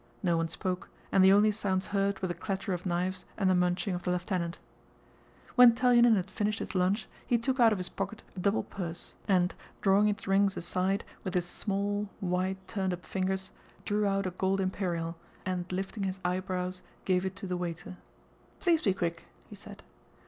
No 0.23 0.35
one 0.35 0.47
spoke 0.47 0.89
and 1.11 1.23
the 1.23 1.31
only 1.31 1.51
sounds 1.51 1.85
heard 1.93 2.19
were 2.23 2.27
the 2.27 2.33
clatter 2.33 2.73
of 2.73 2.87
knives 2.87 3.23
and 3.37 3.47
the 3.47 3.53
munching 3.53 3.93
of 3.93 4.01
the 4.01 4.09
lieutenant. 4.09 4.57
When 5.53 5.73
Telyánin 5.75 6.15
had 6.15 6.31
finished 6.31 6.57
his 6.57 6.73
lunch 6.73 7.07
he 7.27 7.37
took 7.37 7.59
out 7.59 7.71
of 7.71 7.77
his 7.77 7.89
pocket 7.89 8.23
a 8.35 8.39
double 8.39 8.63
purse 8.63 9.13
and, 9.27 9.53
drawing 9.83 10.07
its 10.07 10.25
rings 10.27 10.57
aside 10.57 11.03
with 11.23 11.35
his 11.35 11.45
small, 11.45 12.09
white, 12.19 12.67
turned 12.67 12.93
up 12.93 13.05
fingers, 13.05 13.51
drew 13.85 14.07
out 14.07 14.25
a 14.25 14.31
gold 14.31 14.59
imperial, 14.59 15.17
and 15.45 15.71
lifting 15.71 16.05
his 16.05 16.19
eyebrows 16.25 16.81
gave 17.05 17.23
it 17.23 17.35
to 17.35 17.45
the 17.45 17.55
waiter. 17.55 17.97
"Please 18.59 18.81
be 18.81 18.95
quick," 18.95 19.25
he 19.51 19.55
said. 19.55 19.83